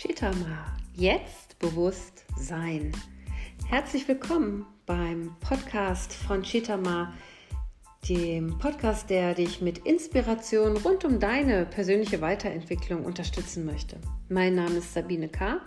[0.00, 2.90] Chitama, jetzt bewusst sein.
[3.68, 7.12] Herzlich willkommen beim Podcast von Chitama,
[8.08, 13.98] dem Podcast, der dich mit Inspiration rund um deine persönliche Weiterentwicklung unterstützen möchte.
[14.30, 15.60] Mein Name ist Sabine K.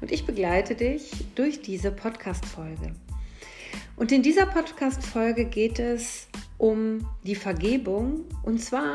[0.00, 2.94] und ich begleite dich durch diese Podcast-Folge.
[3.96, 8.94] Und in dieser Podcast-Folge geht es um die Vergebung und zwar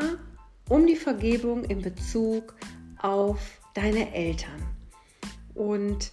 [0.68, 2.56] um die Vergebung in Bezug
[2.98, 4.79] auf deine Eltern.
[5.60, 6.10] Und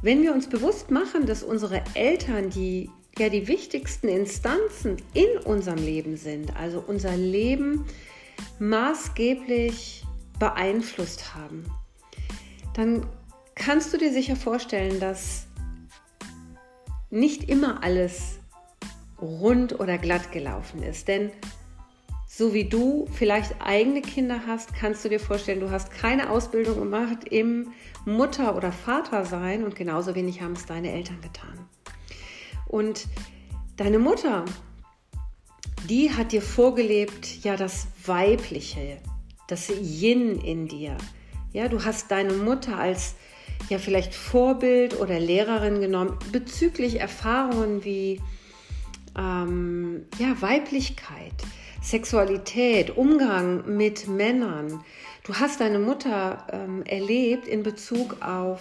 [0.00, 5.76] wenn wir uns bewusst machen, dass unsere Eltern die ja die wichtigsten Instanzen in unserem
[5.76, 7.84] Leben sind, also unser Leben
[8.58, 10.06] maßgeblich
[10.38, 11.66] beeinflusst haben,
[12.72, 13.06] dann
[13.54, 15.46] kannst du dir sicher vorstellen, dass
[17.10, 18.38] nicht immer alles
[19.20, 21.06] rund oder glatt gelaufen ist.
[21.06, 21.30] Denn
[22.34, 26.78] so wie du vielleicht eigene Kinder hast, kannst du dir vorstellen, du hast keine Ausbildung
[26.78, 27.72] gemacht im
[28.06, 31.68] Mutter- oder Vatersein und genauso wenig haben es deine Eltern getan.
[32.66, 33.06] Und
[33.76, 34.46] deine Mutter,
[35.90, 38.96] die hat dir vorgelebt, ja, das Weibliche,
[39.46, 40.96] das Yin in dir.
[41.52, 43.14] Ja, du hast deine Mutter als
[43.68, 48.22] ja vielleicht Vorbild oder Lehrerin genommen bezüglich Erfahrungen wie
[49.18, 51.34] ähm, ja, Weiblichkeit,
[51.82, 54.84] Sexualität, Umgang mit Männern.
[55.24, 58.60] Du hast deine Mutter ähm, erlebt in Bezug auf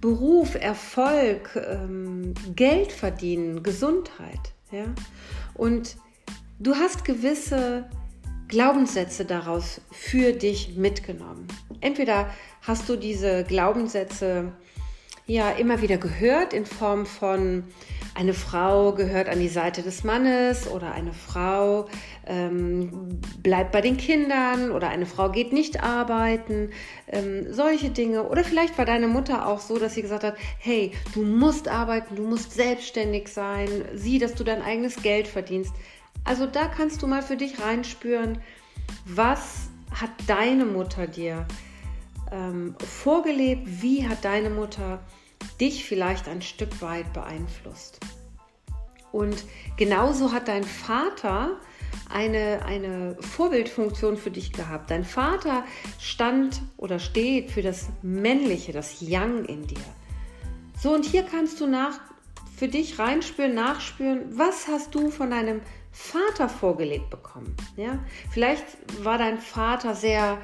[0.00, 4.54] Beruf, Erfolg, ähm, Geld verdienen, Gesundheit.
[4.70, 4.86] Ja?
[5.54, 5.96] Und
[6.58, 7.84] du hast gewisse
[8.48, 11.46] Glaubenssätze daraus für dich mitgenommen.
[11.80, 12.30] Entweder
[12.62, 14.52] hast du diese Glaubenssätze
[15.26, 17.64] ja immer wieder gehört in Form von
[18.14, 21.86] eine Frau gehört an die Seite des Mannes oder eine Frau
[22.26, 26.70] ähm, bleibt bei den Kindern oder eine Frau geht nicht arbeiten,
[27.08, 28.24] ähm, solche Dinge.
[28.24, 32.16] Oder vielleicht war deine Mutter auch so, dass sie gesagt hat, hey, du musst arbeiten,
[32.16, 35.72] du musst selbstständig sein, sieh, dass du dein eigenes Geld verdienst.
[36.24, 38.38] Also da kannst du mal für dich reinspüren,
[39.06, 41.46] was hat deine Mutter dir
[42.30, 45.00] ähm, vorgelebt, wie hat deine Mutter
[45.60, 48.00] dich vielleicht ein Stück weit beeinflusst.
[49.12, 49.44] Und
[49.76, 51.60] genauso hat dein Vater
[52.08, 54.90] eine, eine Vorbildfunktion für dich gehabt.
[54.90, 55.64] Dein Vater
[55.98, 59.84] stand oder steht für das Männliche, das Yang in dir.
[60.78, 62.00] So, und hier kannst du nach,
[62.56, 65.60] für dich reinspüren, nachspüren, was hast du von deinem
[65.92, 67.54] Vater vorgelegt bekommen.
[67.76, 67.98] Ja?
[68.30, 68.64] Vielleicht
[69.04, 70.38] war dein Vater sehr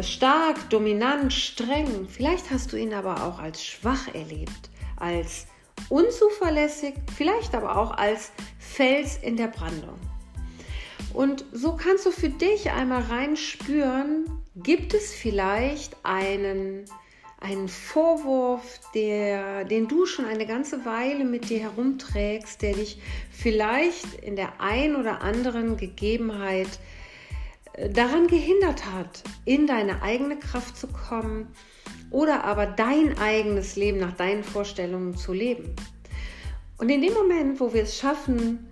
[0.00, 2.08] stark, dominant, streng.
[2.08, 5.46] Vielleicht hast du ihn aber auch als schwach erlebt, als
[5.88, 9.98] unzuverlässig, vielleicht aber auch als Fels in der Brandung.
[11.14, 16.84] Und so kannst du für dich einmal reinspüren, gibt es vielleicht einen,
[17.40, 23.00] einen Vorwurf, der, den du schon eine ganze Weile mit dir herumträgst, der dich
[23.30, 26.68] vielleicht in der ein oder anderen Gegebenheit
[27.92, 31.48] daran gehindert hat, in deine eigene Kraft zu kommen
[32.10, 35.74] oder aber dein eigenes Leben nach deinen Vorstellungen zu leben.
[36.78, 38.68] Und in dem Moment, wo wir es schaffen,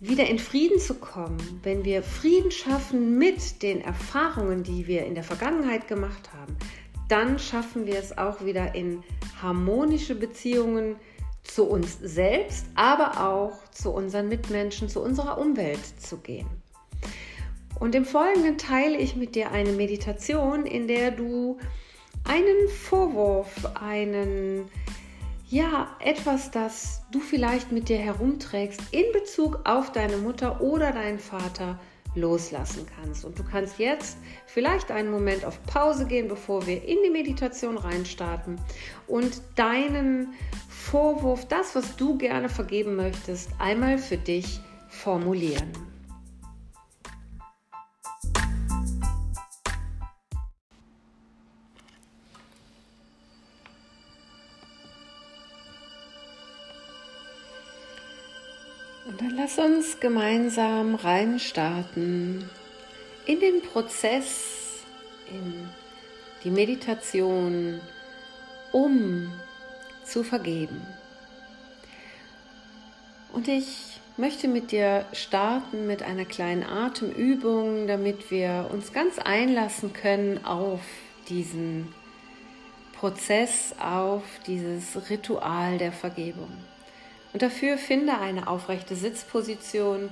[0.00, 5.14] wieder in Frieden zu kommen, wenn wir Frieden schaffen mit den Erfahrungen, die wir in
[5.14, 6.56] der Vergangenheit gemacht haben,
[7.08, 9.02] dann schaffen wir es auch wieder in
[9.42, 10.96] harmonische Beziehungen
[11.42, 16.46] zu uns selbst, aber auch zu unseren Mitmenschen, zu unserer Umwelt zu gehen.
[17.80, 21.58] Und im Folgenden teile ich mit dir eine Meditation, in der du
[22.24, 24.68] einen Vorwurf, einen,
[25.48, 31.18] ja, etwas, das du vielleicht mit dir herumträgst in Bezug auf deine Mutter oder deinen
[31.18, 31.78] Vater
[32.14, 33.24] loslassen kannst.
[33.24, 37.78] Und du kannst jetzt vielleicht einen Moment auf Pause gehen, bevor wir in die Meditation
[37.78, 38.58] reinstarten
[39.06, 40.34] und deinen
[40.68, 45.70] Vorwurf, das, was du gerne vergeben möchtest, einmal für dich formulieren.
[59.48, 62.50] Lass uns gemeinsam reinstarten
[63.24, 64.84] in den Prozess,
[65.30, 65.70] in
[66.44, 67.80] die Meditation,
[68.72, 69.32] um
[70.04, 70.86] zu vergeben.
[73.32, 79.94] Und ich möchte mit dir starten mit einer kleinen Atemübung, damit wir uns ganz einlassen
[79.94, 80.80] können auf
[81.30, 81.94] diesen
[82.92, 86.50] Prozess, auf dieses Ritual der Vergebung.
[87.38, 90.08] Und dafür finde eine aufrechte Sitzposition.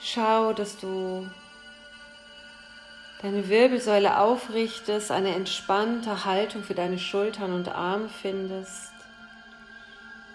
[0.00, 1.28] Schau, dass du
[3.20, 8.90] deine Wirbelsäule aufrichtest, eine entspannte Haltung für deine Schultern und Arme findest.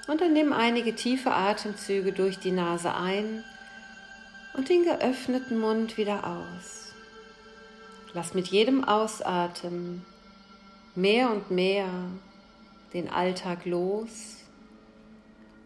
[0.06, 3.44] Und dann nimm einige tiefe Atemzüge durch die Nase ein
[4.54, 6.94] und den geöffneten Mund wieder aus.
[8.14, 10.06] Lass mit jedem Ausatmen
[10.94, 11.88] mehr und mehr
[12.94, 14.39] den Alltag los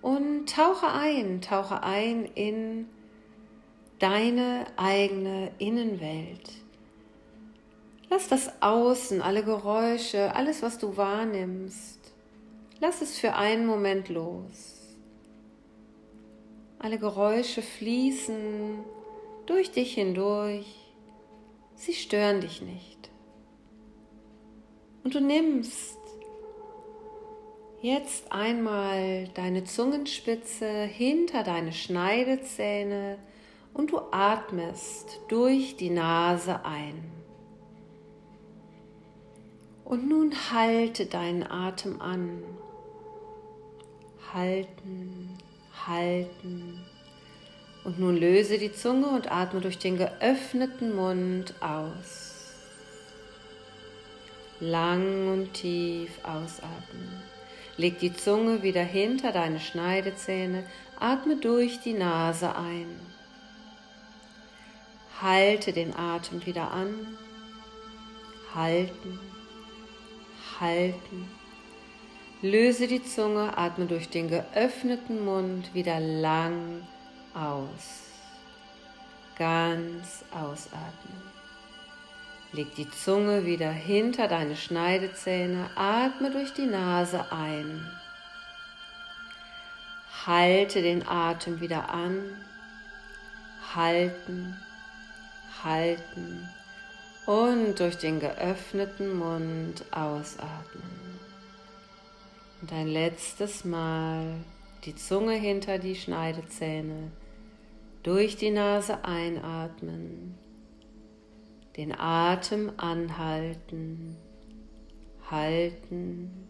[0.04, 2.88] und tauche ein, tauche ein in
[4.00, 6.52] deine eigene Innenwelt.
[8.10, 12.00] Lass das Außen, alle Geräusche, alles, was du wahrnimmst,
[12.82, 14.98] lass es für einen Moment los.
[16.80, 18.80] Alle Geräusche fließen
[19.46, 20.68] durch dich hindurch,
[21.76, 23.10] sie stören dich nicht.
[25.06, 25.98] Und du nimmst
[27.84, 33.18] jetzt einmal deine Zungenspitze hinter deine Schneidezähne
[33.74, 37.04] und du atmest durch die Nase ein.
[39.84, 42.42] Und nun halte deinen Atem an.
[44.34, 45.38] Halten,
[45.86, 46.80] halten.
[47.84, 52.54] Und nun löse die Zunge und atme durch den geöffneten Mund aus.
[54.62, 57.33] Lang und tief ausatmen.
[57.78, 60.66] Leg die Zunge wieder hinter deine Schneidezähne,
[61.00, 63.00] atme durch die Nase ein.
[65.22, 67.18] Halte den Atem wieder an.
[68.54, 69.20] Halten
[70.60, 71.30] halten.
[72.42, 76.86] Löse die Zunge, atme durch den geöffneten Mund wieder lang
[77.34, 78.10] aus.
[79.38, 81.22] Ganz ausatmen.
[82.54, 87.86] Leg die Zunge wieder hinter deine Schneidezähne, atme durch die Nase ein.
[90.28, 92.22] Halte den Atem wieder an.
[93.76, 94.56] Halten,
[95.64, 96.48] halten
[97.26, 101.20] und durch den geöffneten Mund ausatmen.
[102.62, 104.36] Und ein letztes Mal
[104.86, 107.12] die Zunge hinter die Schneidezähne,
[108.04, 110.38] durch die Nase einatmen,
[111.78, 114.16] den Atem anhalten,
[115.30, 116.48] halten,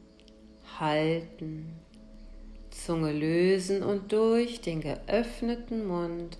[0.79, 1.79] halten,
[2.69, 6.37] Zunge lösen und durch den geöffneten Mund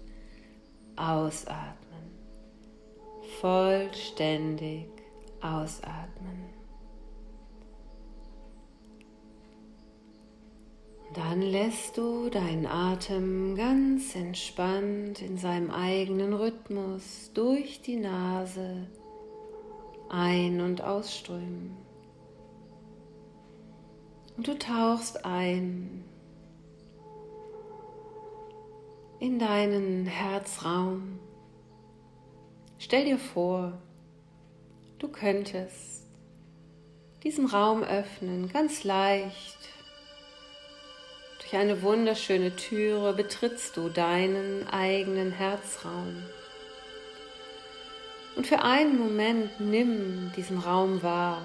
[0.95, 1.83] ausatmen
[3.43, 4.87] vollständig
[5.41, 6.62] ausatmen.
[11.13, 18.87] Dann lässt du deinen Atem ganz entspannt in seinem eigenen Rhythmus durch die Nase
[20.09, 21.77] ein- und ausströmen.
[24.37, 26.03] Und du tauchst ein
[29.19, 31.19] in deinen Herzraum.
[32.79, 33.77] Stell dir vor,
[34.97, 36.07] du könntest
[37.23, 39.72] diesen Raum öffnen, ganz leicht.
[41.53, 46.23] Durch eine wunderschöne Türe betrittst du deinen eigenen Herzraum.
[48.35, 51.43] Und für einen Moment nimm diesen Raum wahr.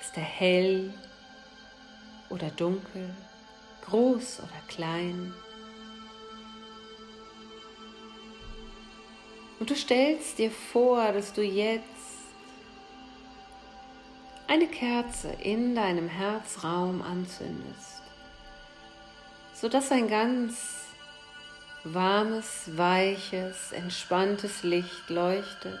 [0.00, 0.92] Ist er hell
[2.28, 3.08] oder dunkel,
[3.86, 5.32] groß oder klein?
[9.60, 11.99] Und du stellst dir vor, dass du jetzt
[14.50, 18.02] eine Kerze in deinem Herzraum anzündest,
[19.54, 20.86] sodass ein ganz
[21.84, 25.78] warmes, weiches, entspanntes Licht leuchtet.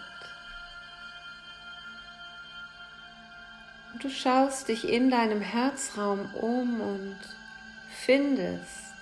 [3.92, 7.18] Und du schaust dich in deinem Herzraum um und
[8.04, 8.94] findest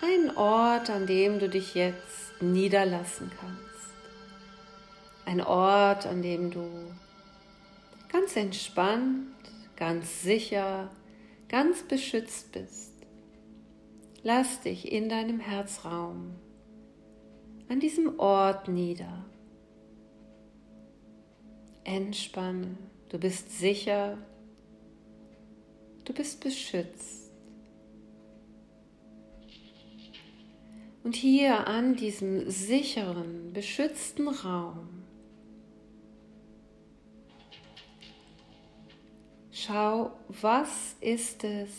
[0.00, 3.62] einen Ort, an dem du dich jetzt niederlassen kannst.
[5.26, 6.94] Ein Ort, an dem du
[8.12, 9.28] ganz entspannt,
[9.74, 10.90] ganz sicher,
[11.48, 12.92] ganz beschützt bist.
[14.22, 16.34] Lass dich in deinem Herzraum
[17.68, 19.24] an diesem Ort nieder.
[21.84, 22.76] Entspanne,
[23.08, 24.18] du bist sicher,
[26.04, 27.32] du bist beschützt.
[31.02, 34.91] Und hier an diesem sicheren, beschützten Raum
[39.64, 41.70] Schau, was ist es?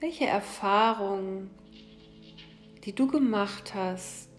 [0.00, 1.48] Welche Erfahrung,
[2.82, 4.30] die du gemacht hast,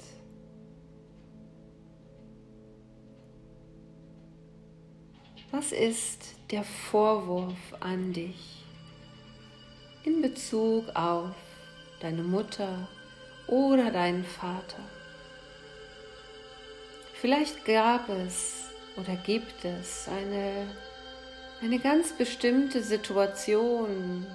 [5.52, 8.66] was ist der Vorwurf an dich
[10.04, 11.34] in Bezug auf
[12.02, 12.90] deine Mutter
[13.48, 14.84] oder deinen Vater?
[17.14, 18.66] Vielleicht gab es
[18.98, 20.68] oder gibt es eine,
[21.62, 24.26] eine ganz bestimmte Situation,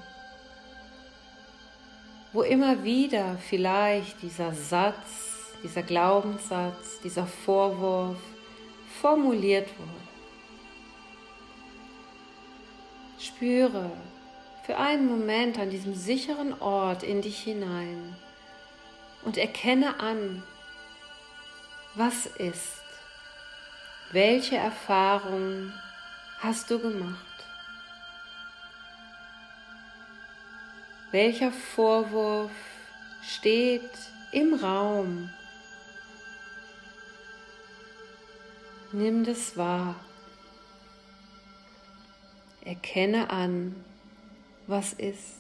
[2.33, 8.17] wo immer wieder vielleicht dieser Satz, dieser Glaubenssatz, dieser Vorwurf
[9.01, 9.91] formuliert wurde.
[13.21, 13.91] Spüre
[14.65, 18.17] für einen Moment an diesem sicheren Ort in dich hinein
[19.25, 20.43] und erkenne an,
[21.95, 22.83] was ist,
[24.11, 25.73] welche Erfahrungen
[26.43, 27.45] hast du gemacht,
[31.13, 32.51] welcher Vorwurf
[33.23, 33.91] steht
[34.33, 35.31] im Raum.
[38.91, 39.95] Nimm das wahr.
[42.65, 43.77] Erkenne an,
[44.67, 45.39] was ist.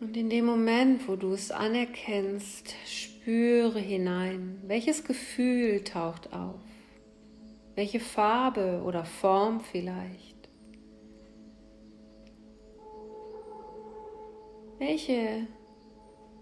[0.00, 2.74] Und in dem Moment, wo du es anerkennst,
[3.22, 6.56] spüre hinein, welches Gefühl taucht auf,
[7.76, 10.48] welche Farbe oder Form vielleicht,
[14.78, 15.46] welche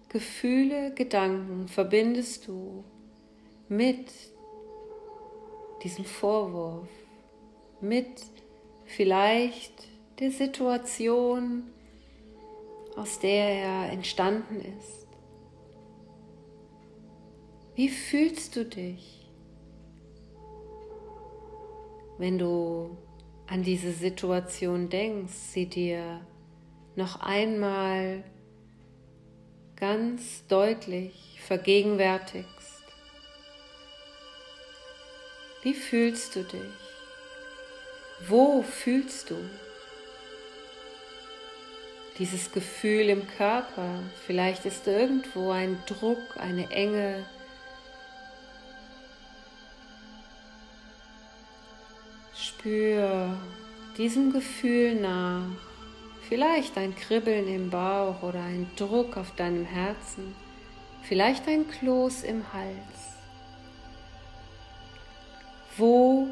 [0.09, 2.83] Gefühle, Gedanken verbindest du
[3.69, 4.11] mit
[5.83, 6.89] diesem Vorwurf,
[7.83, 8.23] mit
[8.87, 9.87] vielleicht
[10.19, 11.65] der Situation,
[12.97, 15.10] aus der er entstanden ist.
[17.81, 19.27] Wie fühlst du dich,
[22.19, 22.95] wenn du
[23.47, 26.21] an diese Situation denkst, sie dir
[26.95, 28.23] noch einmal
[29.77, 32.85] ganz deutlich vergegenwärtigst?
[35.63, 36.61] Wie fühlst du dich?
[38.29, 39.37] Wo fühlst du
[42.19, 44.03] dieses Gefühl im Körper?
[44.27, 47.25] Vielleicht ist irgendwo ein Druck, eine Enge.
[52.61, 53.38] Spür
[53.97, 55.47] diesem Gefühl nach.
[56.29, 60.35] Vielleicht ein Kribbeln im Bauch oder ein Druck auf deinem Herzen.
[61.02, 63.17] Vielleicht ein Kloß im Hals.
[65.79, 66.29] Wo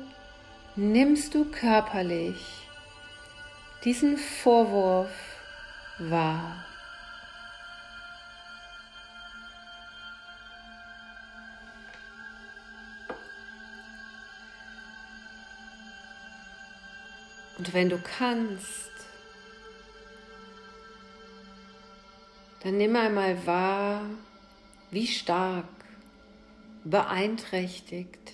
[0.76, 2.68] nimmst du körperlich
[3.85, 5.08] diesen Vorwurf
[5.99, 6.62] wahr?
[17.59, 18.91] Und wenn du kannst,
[22.62, 24.03] dann nimm einmal wahr,
[24.91, 25.67] wie stark
[26.85, 28.33] beeinträchtigt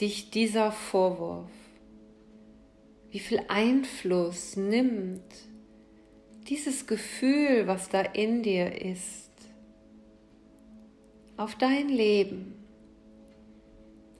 [0.00, 1.50] dich dieser Vorwurf?
[3.10, 5.22] Wie viel Einfluss nimmt
[6.48, 9.30] dieses Gefühl, was da in dir ist,
[11.36, 12.54] auf dein Leben?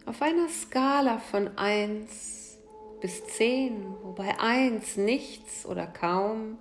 [0.05, 2.40] Auf einer Skala von 1
[3.01, 6.59] bis 10, wobei 1 nichts oder kaum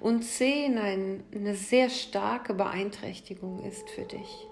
[0.00, 4.48] und 10 ein, eine sehr starke Beeinträchtigung ist für dich.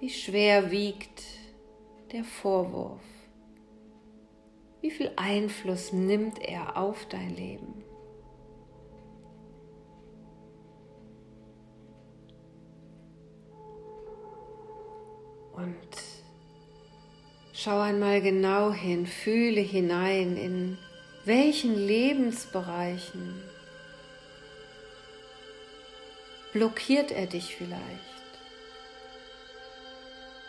[0.00, 1.22] Wie schwer wiegt
[2.12, 3.00] der Vorwurf?
[4.80, 7.82] Wie viel Einfluss nimmt er auf dein Leben?
[15.54, 16.15] Und
[17.56, 20.78] schau einmal genau hin, fühle hinein, in
[21.24, 23.42] welchen Lebensbereichen
[26.52, 27.80] blockiert er dich vielleicht.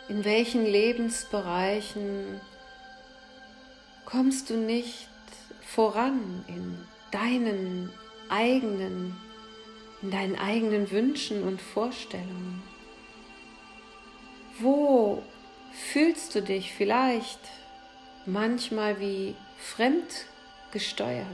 [0.09, 2.41] In welchen Lebensbereichen
[4.05, 5.07] kommst du nicht
[5.61, 6.77] voran in
[7.11, 7.91] deinen
[8.29, 9.15] eigenen,
[10.01, 12.63] in deinen eigenen Wünschen und Vorstellungen?
[14.59, 15.23] Wo
[15.71, 17.39] fühlst du dich vielleicht
[18.25, 21.25] manchmal wie fremdgesteuert?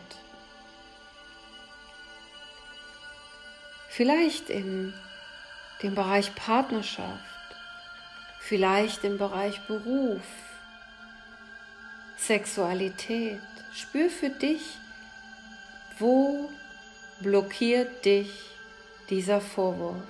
[3.89, 4.93] Vielleicht in
[5.81, 7.33] dem Bereich Partnerschaft
[8.43, 10.21] vielleicht im Bereich Beruf,
[12.17, 13.39] Sexualität.
[13.73, 14.77] Spür für dich,
[15.97, 16.49] wo
[17.21, 18.29] blockiert dich
[19.09, 20.03] dieser Vorwurf.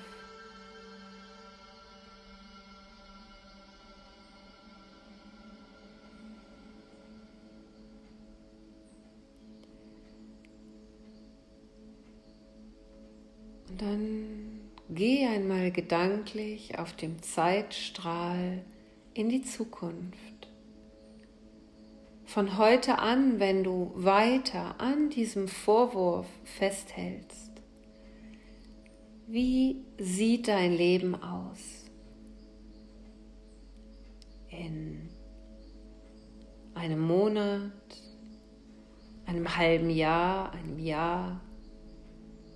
[13.83, 18.63] Dann Geh einmal gedanklich auf dem Zeitstrahl
[19.13, 20.49] in die Zukunft.
[22.25, 27.51] Von heute an, wenn du weiter an diesem Vorwurf festhältst,
[29.25, 31.85] Wie sieht dein Leben aus?
[34.49, 35.09] In
[36.75, 37.71] einem Monat,
[39.25, 41.41] einem halben Jahr, einem Jahr,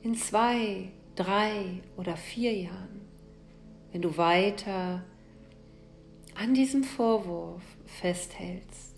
[0.04, 3.02] in zwei, drei oder vier Jahren,
[3.92, 5.04] wenn du weiter
[6.36, 8.96] an diesem Vorwurf festhältst.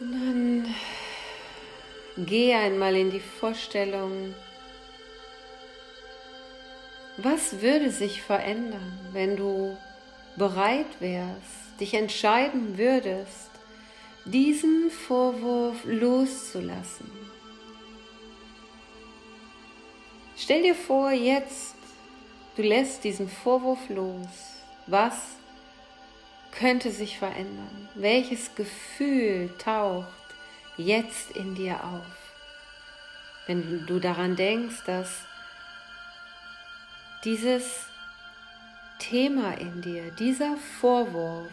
[0.00, 0.66] Und dann
[2.26, 4.34] geh einmal in die Vorstellung,
[7.24, 9.76] was würde sich verändern, wenn du
[10.36, 13.50] bereit wärst, dich entscheiden würdest,
[14.26, 17.10] diesen Vorwurf loszulassen.
[20.36, 21.74] Stell dir vor, jetzt,
[22.56, 24.28] du lässt diesen Vorwurf los.
[24.86, 25.14] Was
[26.52, 27.88] könnte sich verändern?
[27.94, 30.08] Welches Gefühl taucht
[30.76, 32.32] jetzt in dir auf?
[33.46, 35.22] Wenn du daran denkst, dass
[37.24, 37.86] dieses
[38.98, 41.50] Thema in dir, dieser Vorwurf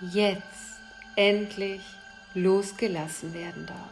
[0.00, 0.80] jetzt
[1.16, 1.80] endlich
[2.34, 3.90] losgelassen werden darf.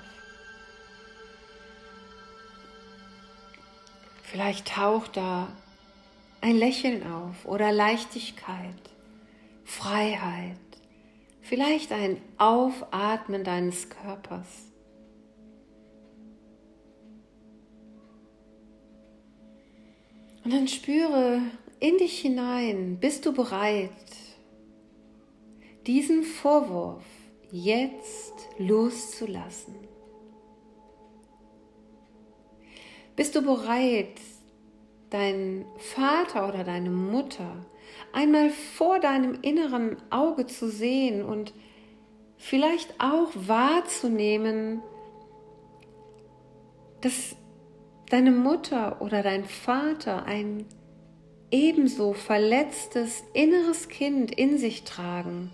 [4.24, 5.48] Vielleicht taucht da
[6.40, 8.74] ein Lächeln auf oder Leichtigkeit,
[9.64, 10.56] Freiheit,
[11.42, 14.71] vielleicht ein Aufatmen deines Körpers.
[20.44, 21.40] Und dann spüre
[21.78, 22.98] in dich hinein.
[23.00, 23.90] Bist du bereit,
[25.86, 27.04] diesen Vorwurf
[27.50, 29.74] jetzt loszulassen?
[33.14, 34.20] Bist du bereit,
[35.10, 37.66] deinen Vater oder deine Mutter
[38.12, 41.52] einmal vor deinem inneren Auge zu sehen und
[42.38, 44.82] vielleicht auch wahrzunehmen,
[47.00, 47.36] dass
[48.12, 50.66] deine Mutter oder dein Vater ein
[51.50, 55.50] ebenso verletztes inneres Kind in sich tragen,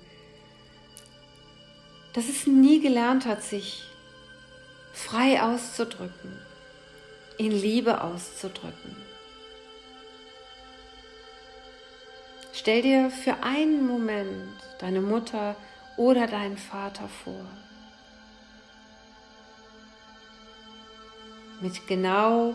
[2.15, 3.85] das es nie gelernt hat, sich
[4.93, 6.37] frei auszudrücken,
[7.39, 8.97] in Liebe auszudrücken.
[12.53, 15.55] Stell dir für einen Moment deine Mutter
[15.97, 17.47] oder deinen Vater vor.
[21.61, 22.55] Mit genau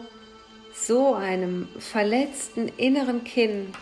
[0.73, 3.75] so einem verletzten inneren Kind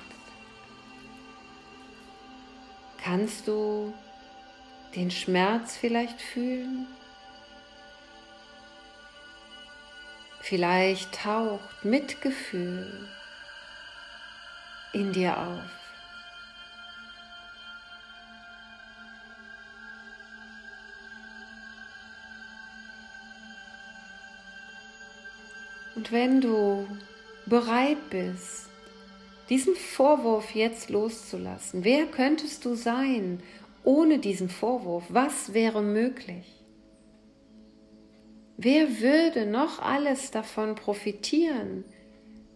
[3.04, 3.94] kannst du
[4.96, 6.88] den Schmerz vielleicht fühlen?
[10.42, 13.08] Vielleicht taucht Mitgefühl
[14.92, 15.81] in dir auf.
[26.02, 26.88] Und wenn du
[27.46, 28.70] bereit bist,
[29.52, 33.44] diesen Vorwurf jetzt loszulassen, wer könntest du sein
[33.84, 35.04] ohne diesen Vorwurf?
[35.10, 36.66] Was wäre möglich?
[38.58, 41.86] Wer würde noch alles davon profitieren,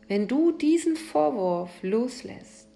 [0.07, 2.67] wenn du diesen Vorwurf loslässt?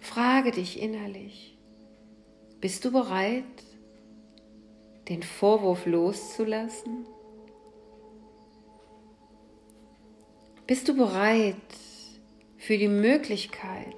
[0.00, 1.58] Frage dich innerlich,
[2.60, 3.42] bist du bereit,
[5.08, 7.06] den Vorwurf loszulassen?
[10.64, 11.56] Bist du bereit
[12.56, 13.96] für die Möglichkeit,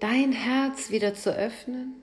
[0.00, 2.02] dein Herz wieder zu öffnen?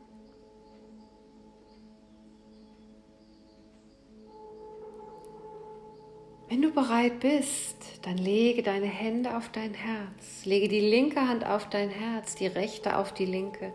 [6.49, 10.45] Wenn du bereit bist, dann lege deine Hände auf dein Herz.
[10.45, 13.73] Lege die linke Hand auf dein Herz, die rechte auf die linke.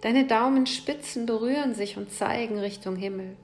[0.00, 3.36] Deine Daumenspitzen berühren sich und zeigen Richtung Himmel.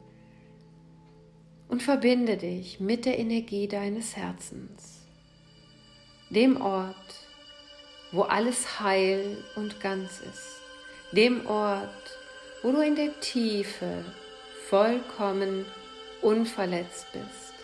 [1.67, 5.04] Und verbinde dich mit der Energie deines Herzens
[6.31, 6.95] dem Ort,
[8.13, 10.61] wo alles heil und ganz ist,
[11.13, 11.89] dem Ort,
[12.63, 14.05] wo du in der Tiefe
[14.69, 15.67] vollkommen
[16.23, 17.55] unverletzt bist.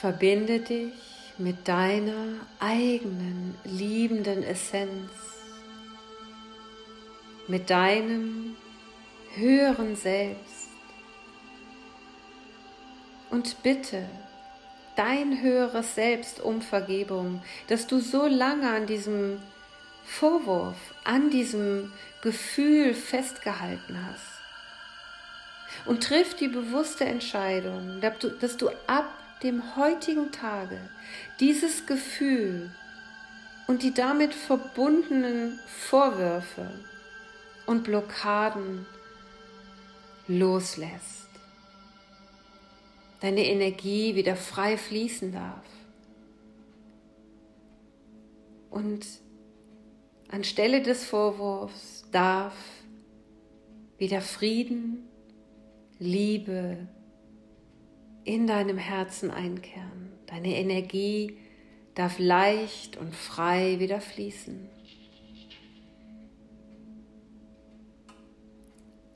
[0.00, 0.92] Verbinde dich
[1.38, 5.10] mit deiner eigenen liebenden Essenz,
[7.46, 8.56] mit deinem
[9.34, 10.57] höheren Selbst
[13.30, 14.04] und bitte
[14.96, 19.40] dein höheres Selbst um Vergebung, dass du so lange an diesem
[20.04, 25.86] Vorwurf, an diesem Gefühl festgehalten hast.
[25.86, 28.00] Und triff die bewusste Entscheidung,
[28.40, 29.06] dass du ab
[29.42, 30.78] dem heutigen Tage
[31.38, 32.70] dieses Gefühl
[33.68, 36.68] und die damit verbundenen Vorwürfe
[37.66, 38.86] und Blockaden
[40.26, 41.27] loslässt.
[43.20, 45.64] Deine Energie wieder frei fließen darf.
[48.70, 49.06] Und
[50.28, 52.54] anstelle des Vorwurfs darf
[53.96, 55.08] wieder Frieden,
[55.98, 56.86] Liebe
[58.22, 60.12] in deinem Herzen einkehren.
[60.26, 61.38] Deine Energie
[61.94, 64.68] darf leicht und frei wieder fließen.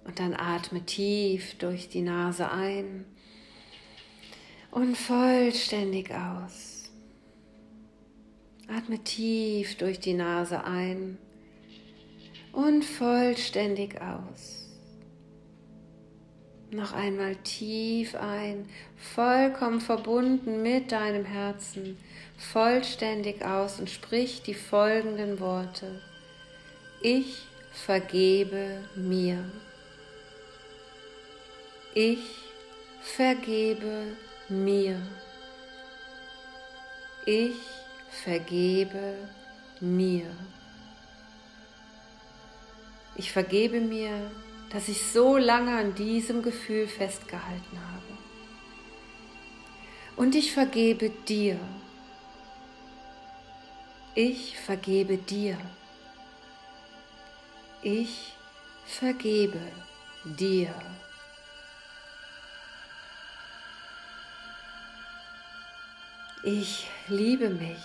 [0.04, 3.04] Und dann atme tief durch die Nase ein
[4.72, 6.90] und vollständig aus.
[8.66, 11.18] Atme tief durch die Nase ein
[12.52, 14.70] und vollständig aus.
[16.70, 21.98] Noch einmal tief ein, vollkommen verbunden mit deinem Herzen,
[22.38, 26.00] vollständig aus und sprich die folgenden Worte.
[27.02, 29.44] Ich vergebe mir.
[31.94, 32.24] Ich
[33.02, 34.31] vergebe mir.
[37.26, 37.56] Ich
[38.24, 39.14] vergebe
[39.80, 40.26] mir.
[43.16, 44.30] Ich vergebe mir
[44.72, 48.18] dass ich so lange an diesem Gefühl festgehalten habe.
[50.16, 51.58] Und ich vergebe dir.
[54.14, 55.58] Ich vergebe dir.
[57.82, 58.32] Ich
[58.86, 59.60] vergebe
[60.24, 60.74] dir.
[66.44, 67.84] Ich liebe mich.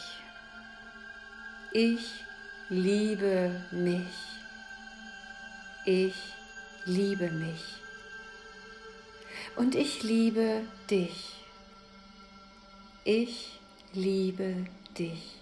[1.72, 2.26] Ich
[2.70, 4.18] liebe mich.
[5.86, 6.16] Ich
[6.86, 7.64] liebe mich.
[9.56, 11.36] Und ich liebe dich.
[13.04, 13.60] Ich
[13.94, 14.66] liebe
[14.98, 15.36] dich.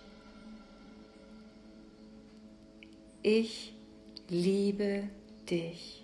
[3.22, 3.74] Ich
[4.28, 5.10] liebe
[5.50, 6.04] dich.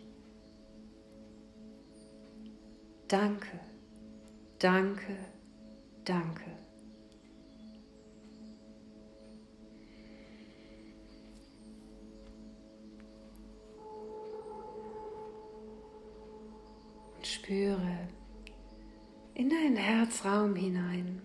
[3.08, 3.60] Danke,
[4.60, 5.18] danke,
[6.06, 6.61] danke.
[17.52, 18.08] Spüre
[19.34, 21.22] in deinen Herzraum hinein.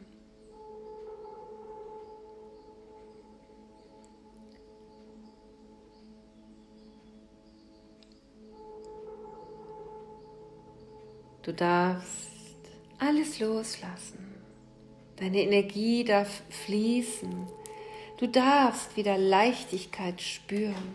[11.42, 12.32] Du darfst
[12.98, 14.18] alles loslassen.
[15.14, 17.46] Deine Energie darf fließen.
[18.18, 20.94] Du darfst wieder Leichtigkeit spüren.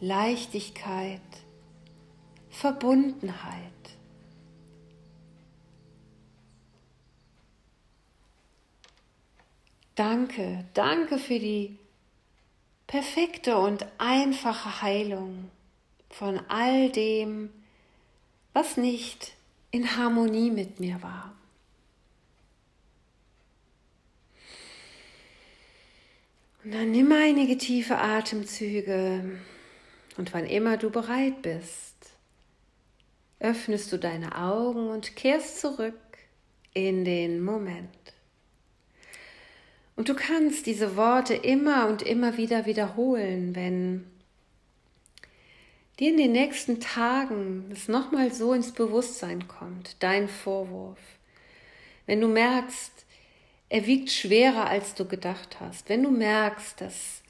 [0.00, 1.20] Leichtigkeit,
[2.48, 3.83] Verbundenheit.
[9.94, 11.78] Danke, danke für die
[12.86, 15.50] perfekte und einfache Heilung
[16.10, 17.50] von all dem,
[18.52, 19.34] was nicht
[19.70, 21.34] in Harmonie mit mir war.
[26.64, 29.38] Und dann nimm einige tiefe Atemzüge
[30.16, 31.94] und wann immer du bereit bist,
[33.38, 35.94] öffnest du deine Augen und kehrst zurück
[36.72, 38.13] in den Moment.
[39.96, 44.04] Und du kannst diese Worte immer und immer wieder wiederholen, wenn
[46.00, 50.98] dir in den nächsten Tagen es nochmal so ins Bewusstsein kommt, dein Vorwurf.
[52.06, 52.92] Wenn du merkst,
[53.68, 55.88] er wiegt schwerer, als du gedacht hast.
[55.88, 57.22] Wenn du merkst, dass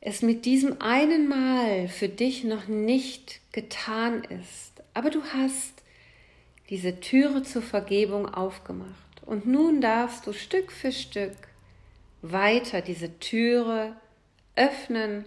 [0.00, 5.82] es mit diesem einen Mal für dich noch nicht getan ist, aber du hast
[6.70, 9.07] diese Türe zur Vergebung aufgemacht.
[9.28, 11.36] Und nun darfst du Stück für Stück
[12.22, 13.94] weiter diese Türe
[14.56, 15.26] öffnen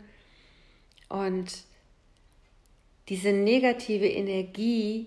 [1.08, 1.66] und
[3.10, 5.06] diese negative Energie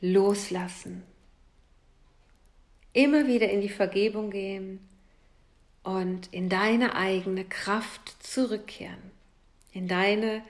[0.00, 1.04] loslassen.
[2.94, 4.80] Immer wieder in die Vergebung gehen
[5.84, 9.12] und in deine eigene Kraft zurückkehren,
[9.70, 10.42] in deine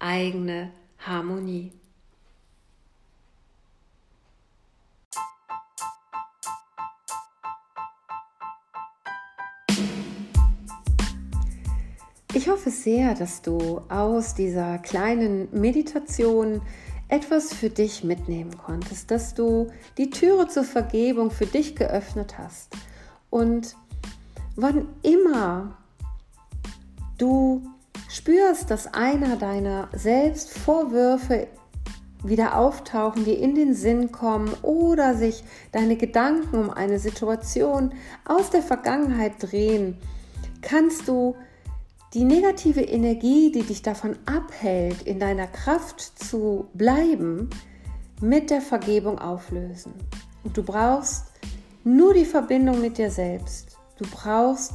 [0.00, 1.70] eigene Harmonie.
[12.34, 16.62] Ich hoffe sehr, dass du aus dieser kleinen Meditation
[17.08, 19.66] etwas für dich mitnehmen konntest, dass du
[19.98, 22.74] die Türe zur Vergebung für dich geöffnet hast.
[23.28, 23.76] Und
[24.56, 25.76] wann immer
[27.18, 27.62] du
[28.08, 31.48] spürst, dass einer deiner Selbstvorwürfe
[32.24, 37.92] wieder auftauchen, dir in den Sinn kommen oder sich deine Gedanken um eine Situation
[38.24, 39.98] aus der Vergangenheit drehen,
[40.62, 41.36] kannst du
[42.14, 47.48] die negative Energie, die dich davon abhält, in deiner Kraft zu bleiben,
[48.20, 49.94] mit der Vergebung auflösen.
[50.44, 51.26] Und du brauchst
[51.84, 53.78] nur die Verbindung mit dir selbst.
[53.96, 54.72] Du brauchst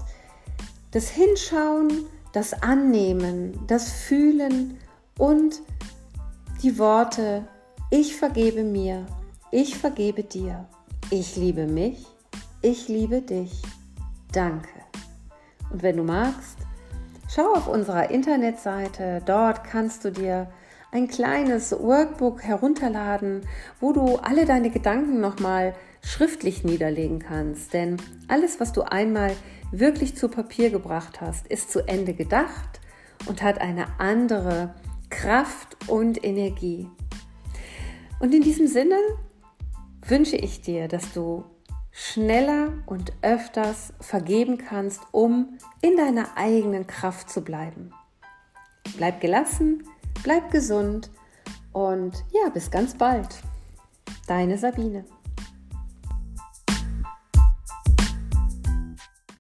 [0.92, 4.78] das Hinschauen, das Annehmen, das Fühlen
[5.18, 5.62] und
[6.64, 7.48] die Worte,
[7.92, 9.06] ich vergebe mir,
[9.52, 10.68] ich vergebe dir,
[11.12, 12.06] ich liebe mich,
[12.62, 13.62] ich liebe dich,
[14.32, 14.70] danke.
[15.72, 16.67] Und wenn du magst,
[17.28, 20.48] schau auf unserer Internetseite, dort kannst du dir
[20.92, 23.42] ein kleines Workbook herunterladen,
[23.80, 27.74] wo du alle deine Gedanken nochmal schriftlich niederlegen kannst.
[27.74, 29.32] Denn alles, was du einmal
[29.72, 32.80] wirklich zu Papier gebracht hast, ist zu Ende gedacht
[33.28, 34.74] und hat eine andere
[35.10, 36.90] Kraft und Energie.
[38.20, 38.98] Und in diesem Sinne
[40.08, 41.44] wünsche ich dir, dass du
[42.00, 47.92] schneller und öfters vergeben kannst, um in deiner eigenen Kraft zu bleiben.
[48.98, 49.84] Bleib gelassen,
[50.22, 51.10] bleib gesund
[51.74, 53.40] und ja, bis ganz bald.
[54.28, 55.06] Deine Sabine.